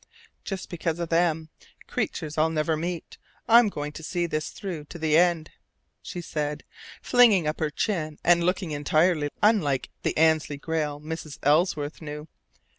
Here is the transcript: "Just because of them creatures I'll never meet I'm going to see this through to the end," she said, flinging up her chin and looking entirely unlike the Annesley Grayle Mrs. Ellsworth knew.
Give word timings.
"Just 0.43 0.67
because 0.71 0.97
of 0.97 1.09
them 1.09 1.49
creatures 1.85 2.35
I'll 2.35 2.49
never 2.49 2.75
meet 2.75 3.19
I'm 3.47 3.69
going 3.69 3.91
to 3.91 4.01
see 4.01 4.25
this 4.25 4.49
through 4.49 4.85
to 4.85 4.97
the 4.97 5.15
end," 5.15 5.51
she 6.01 6.21
said, 6.21 6.63
flinging 7.03 7.45
up 7.45 7.59
her 7.59 7.69
chin 7.69 8.17
and 8.23 8.43
looking 8.43 8.71
entirely 8.71 9.29
unlike 9.43 9.91
the 10.01 10.17
Annesley 10.17 10.57
Grayle 10.57 10.99
Mrs. 10.99 11.37
Ellsworth 11.43 12.01
knew. 12.01 12.27